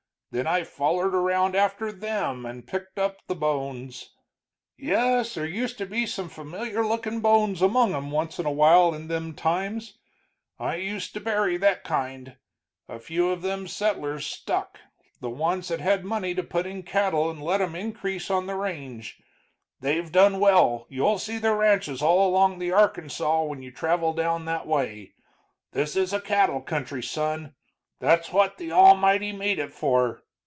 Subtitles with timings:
[0.33, 4.13] Then I follered around after them and picked up the bones.
[4.77, 8.93] "Yes, there used to be some familiar lookin' bones among 'em once in a while
[8.93, 9.97] in them times.
[10.57, 12.37] I used to bury that kind.
[12.87, 14.79] A few of them settlers stuck,
[15.19, 18.55] the ones that had money to put in cattle and let 'em increase on the
[18.55, 19.21] range.
[19.81, 24.45] They've done well you'll see their ranches all along the Arkansaw when you travel down
[24.45, 25.11] that way.
[25.73, 27.53] This is a cattle country, son;
[27.99, 30.23] that's what the Almighty made it for.